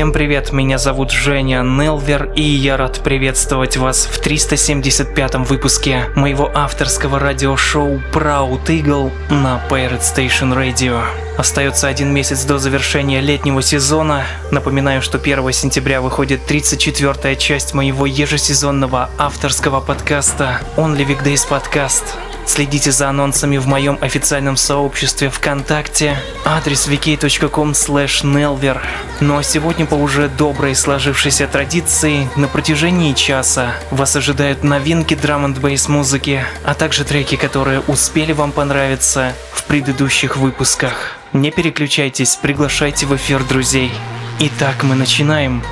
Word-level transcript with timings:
Всем 0.00 0.14
привет, 0.14 0.54
меня 0.54 0.78
зовут 0.78 1.10
Женя 1.10 1.60
Нелвер, 1.60 2.32
и 2.34 2.40
я 2.40 2.78
рад 2.78 3.02
приветствовать 3.04 3.76
вас 3.76 4.06
в 4.06 4.18
375-м 4.22 5.44
выпуске 5.44 6.06
моего 6.16 6.50
авторского 6.54 7.18
радиошоу 7.18 8.00
Proud 8.10 8.64
Eagle 8.68 9.12
на 9.28 9.62
Pirate 9.68 10.00
Station 10.00 10.56
Radio. 10.56 11.02
Остается 11.36 11.86
один 11.86 12.14
месяц 12.14 12.44
до 12.44 12.58
завершения 12.58 13.20
летнего 13.20 13.60
сезона. 13.60 14.24
Напоминаю, 14.50 15.02
что 15.02 15.18
1 15.18 15.52
сентября 15.52 16.00
выходит 16.00 16.50
34-я 16.50 17.36
часть 17.36 17.74
моего 17.74 18.06
ежесезонного 18.06 19.10
авторского 19.18 19.82
подкаста 19.82 20.62
Only 20.78 21.06
Weekdays 21.06 21.46
Podcast. 21.46 22.04
Следите 22.46 22.90
за 22.90 23.08
анонсами 23.08 23.56
в 23.58 23.66
моем 23.66 23.98
официальном 24.00 24.56
сообществе 24.56 25.30
ВКонтакте, 25.30 26.18
адрес 26.44 26.88
wiki.com 26.88 27.70
nelver. 27.70 28.80
Ну 29.20 29.38
а 29.38 29.42
сегодня 29.42 29.86
по 29.86 29.94
уже 29.94 30.28
доброй 30.28 30.74
сложившейся 30.74 31.46
традиции 31.46 32.28
на 32.36 32.48
протяжении 32.48 33.12
часа 33.12 33.74
вас 33.90 34.16
ожидают 34.16 34.64
новинки 34.64 35.14
драм 35.14 35.44
н 35.44 35.56
музыки, 35.88 36.44
а 36.64 36.74
также 36.74 37.04
треки, 37.04 37.36
которые 37.36 37.80
успели 37.86 38.32
вам 38.32 38.52
понравиться 38.52 39.34
в 39.52 39.64
предыдущих 39.64 40.36
выпусках. 40.36 41.16
Не 41.32 41.50
переключайтесь, 41.50 42.36
приглашайте 42.36 43.06
в 43.06 43.14
эфир 43.14 43.44
друзей. 43.44 43.92
Итак, 44.40 44.82
мы 44.82 44.96
начинаем. 44.96 45.62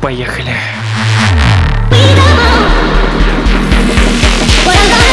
Поехали. 0.00 0.54
What 4.64 4.76
I'm 4.76 4.90
gonna 4.90 5.07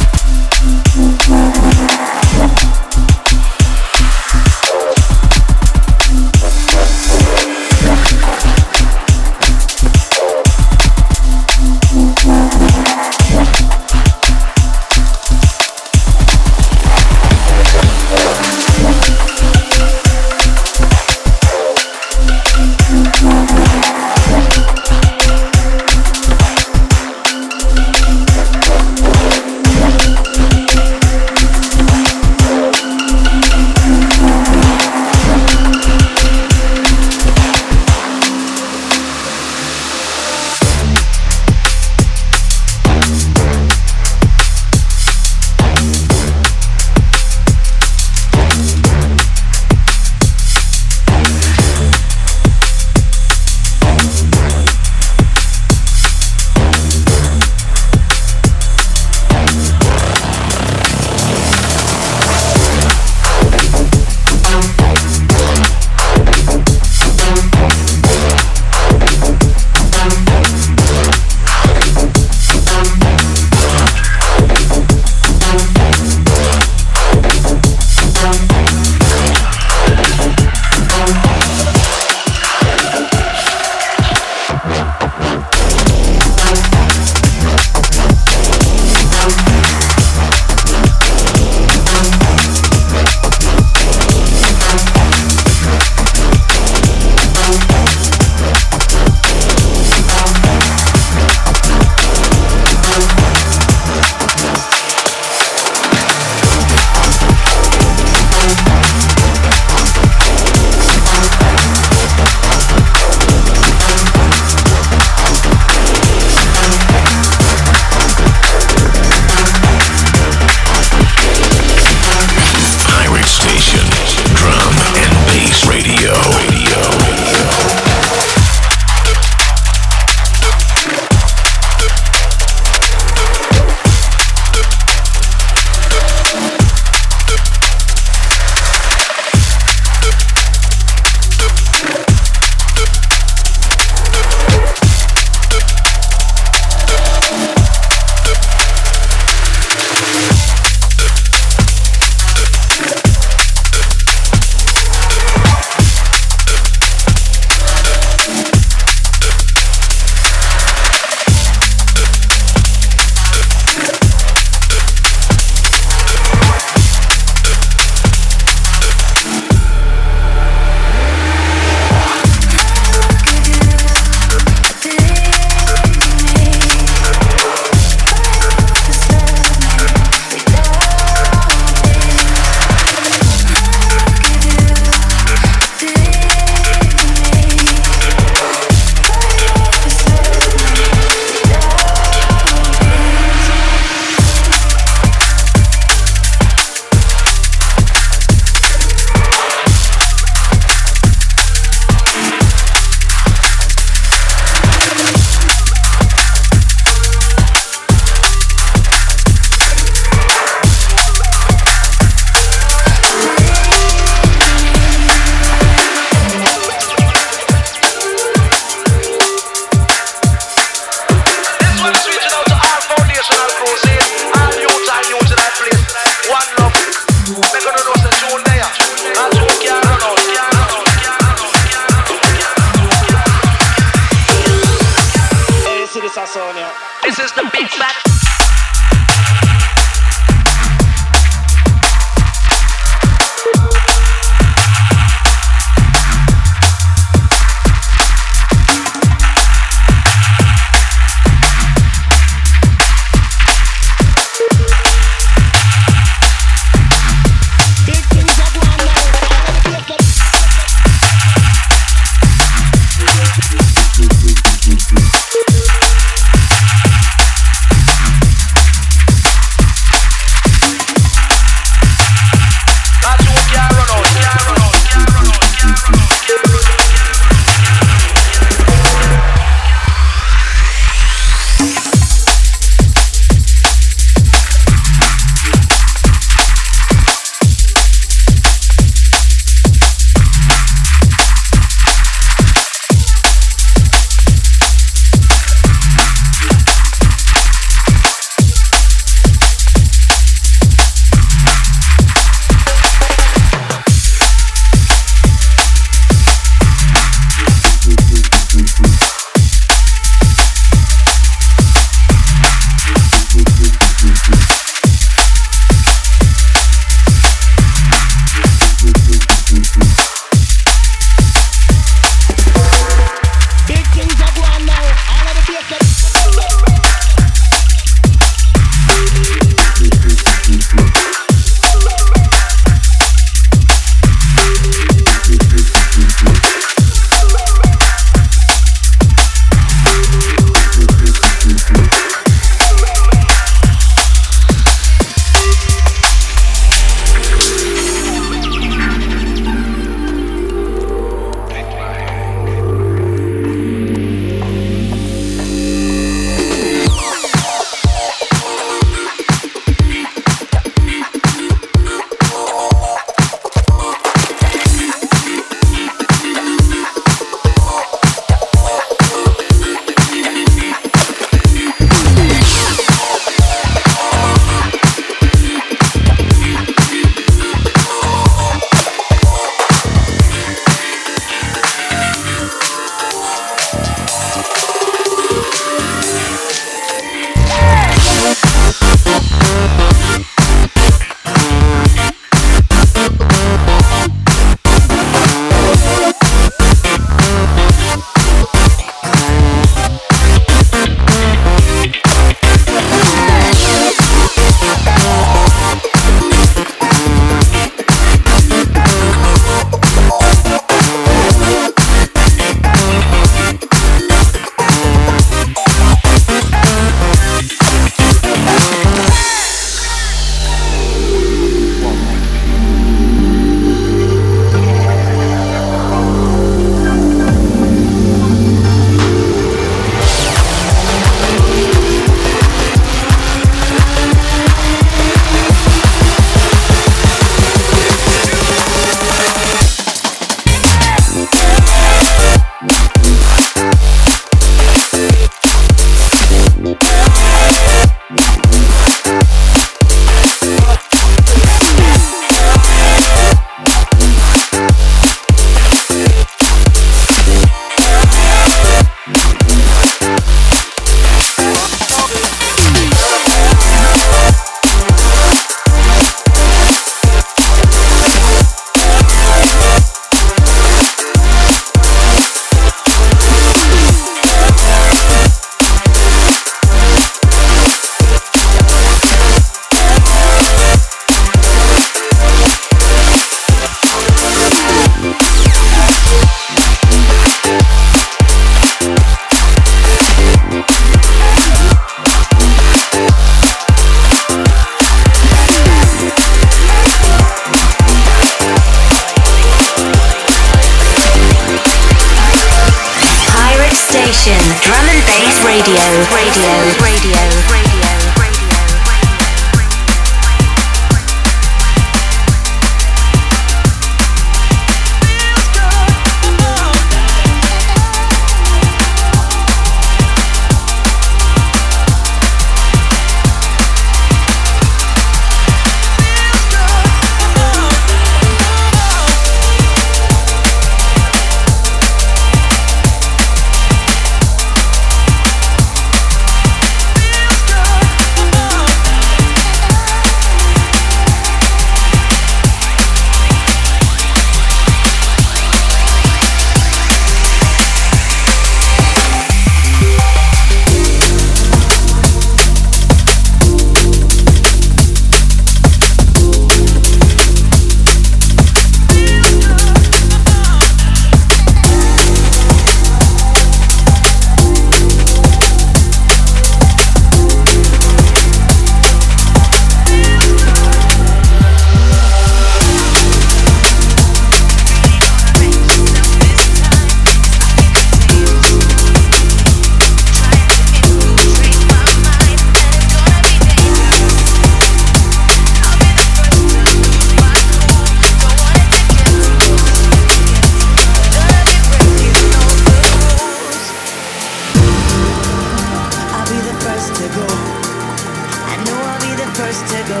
go. 597.14 597.26
I 597.26 598.54
know 598.66 598.78
I'll 598.78 599.02
be 599.02 599.12
the 599.18 599.28
first 599.34 599.62
to 599.72 599.78
go. 599.90 600.00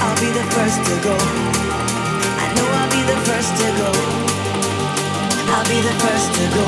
I'll 0.00 0.18
be 0.20 0.30
the 0.32 0.44
first 0.54 0.80
to 0.88 0.94
go. 1.04 1.16
I 2.40 2.46
know 2.56 2.68
I'll 2.78 2.90
be 2.90 3.02
the 3.04 3.18
first 3.28 3.52
to 3.60 3.68
go. 3.76 3.90
I'll 5.52 5.68
be 5.68 5.78
the 5.84 5.94
first 6.00 6.28
to 6.36 6.44
go. 6.56 6.66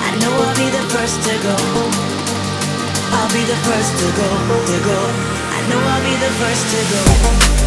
I 0.00 0.10
know 0.20 0.32
I'll 0.32 0.56
be 0.56 0.68
the 0.72 0.84
first 0.94 1.18
to 1.26 1.34
go. 1.44 1.56
I'll 3.16 3.32
be 3.36 3.42
the 3.44 3.58
first 3.68 3.92
to 4.00 4.06
go, 4.16 4.28
to 4.70 4.78
go. 4.88 5.00
I 5.52 5.60
know 5.68 5.80
I'll 5.92 6.04
be 6.04 6.14
the 6.24 6.32
first 6.40 6.64
to 6.72 6.80
go. 7.52 7.57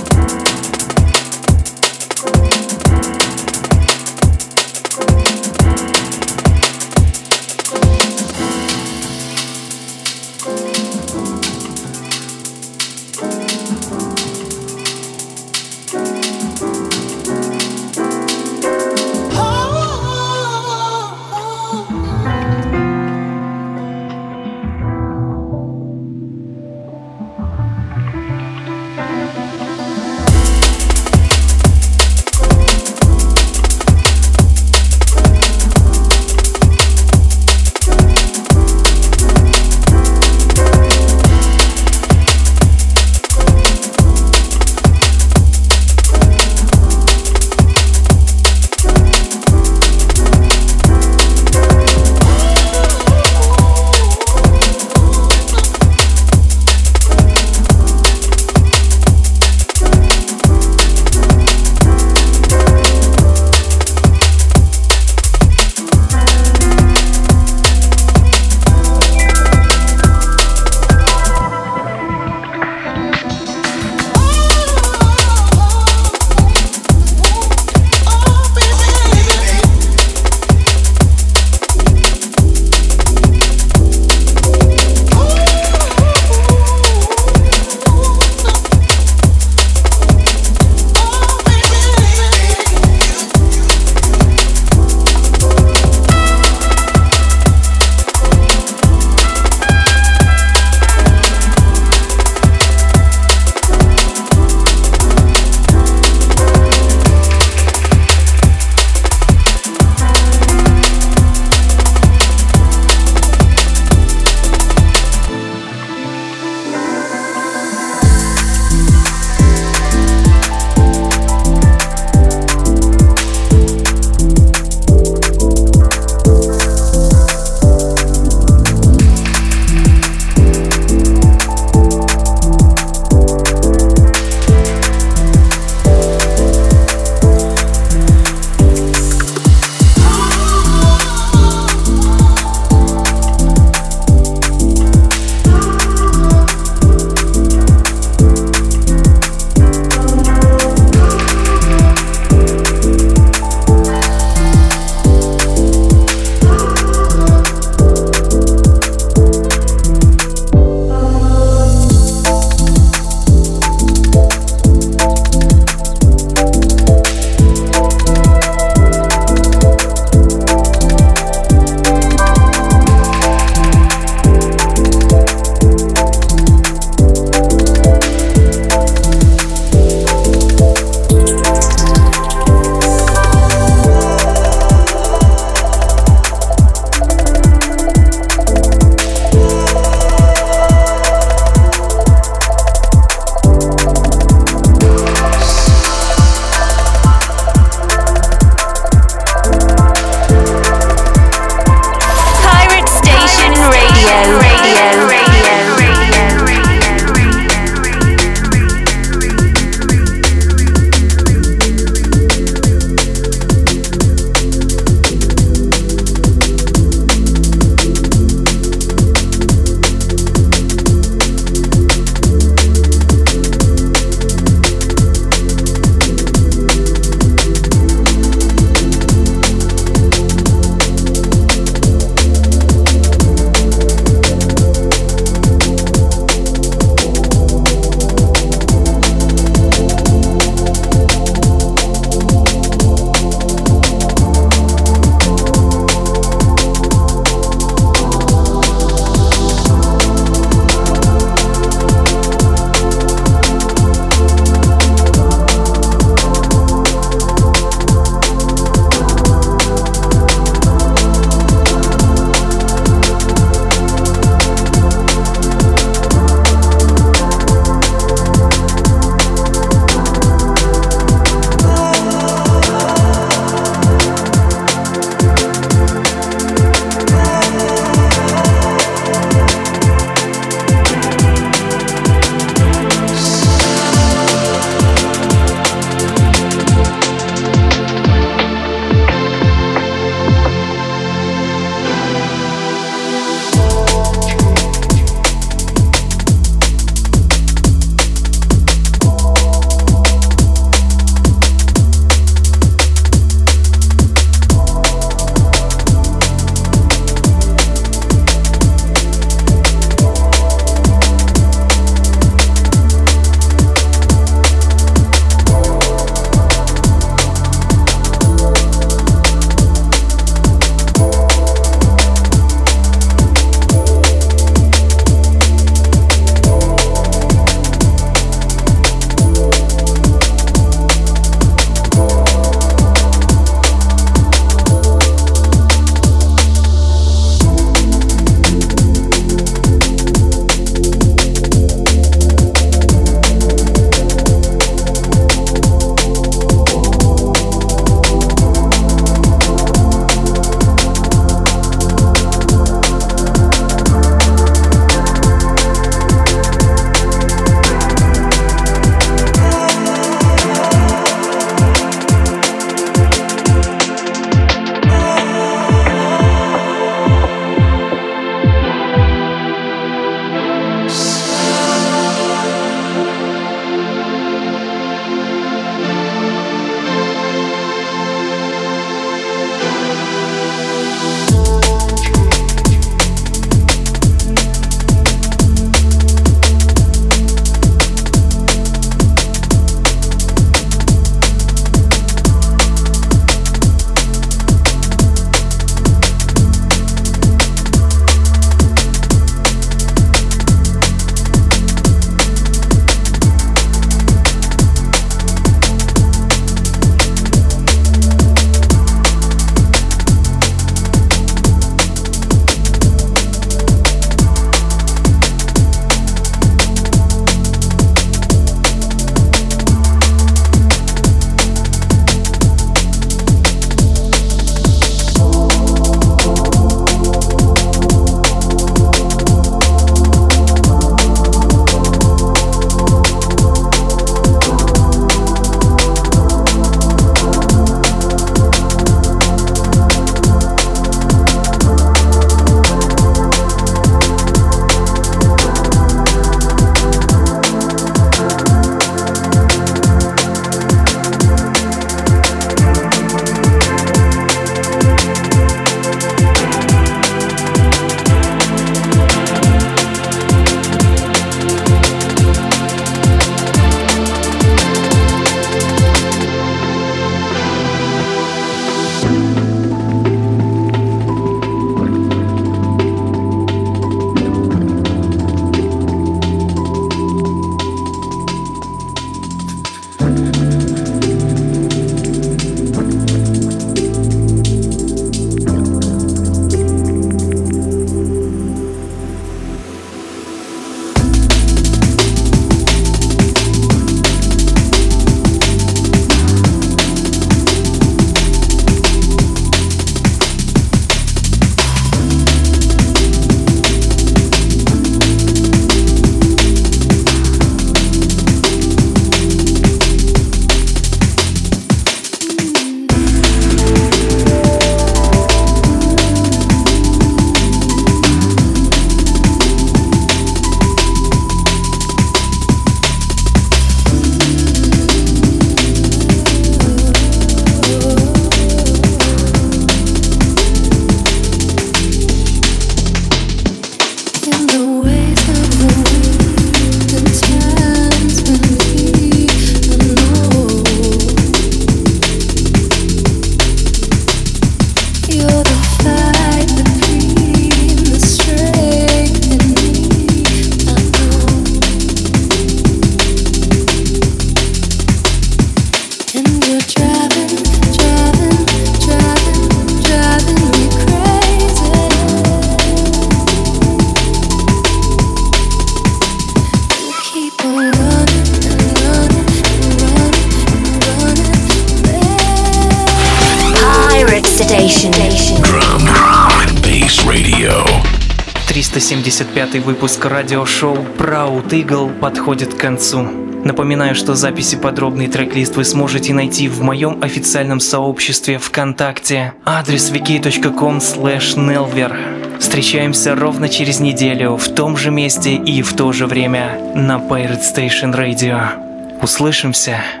375 579.21 579.63
выпуск 579.65 580.03
радиошоу 580.05 580.77
Proud 580.97 581.49
Eagle 581.49 581.93
подходит 581.99 582.55
к 582.55 582.57
концу. 582.57 583.01
Напоминаю, 583.43 583.93
что 583.93 584.15
записи 584.15 584.55
подробный 584.55 585.07
трек-лист 585.07 585.55
вы 585.55 585.63
сможете 585.63 586.13
найти 586.13 586.47
в 586.47 586.63
моем 586.63 587.03
официальном 587.03 587.59
сообществе 587.59 588.39
ВКонтакте. 588.39 589.33
Адрес 589.45 589.91
wiki.com 589.91 590.77
nelver. 590.77 592.39
Встречаемся 592.39 593.13
ровно 593.15 593.47
через 593.47 593.79
неделю 593.79 594.37
в 594.37 594.47
том 594.55 594.75
же 594.75 594.89
месте 594.89 595.35
и 595.35 595.61
в 595.61 595.75
то 595.75 595.91
же 595.91 596.07
время 596.07 596.59
на 596.73 596.97
Pirate 596.97 597.41
Station 597.41 597.93
Radio. 597.95 598.99
Услышимся! 599.03 600.00